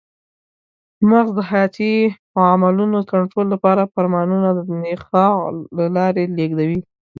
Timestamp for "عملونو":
2.55-2.99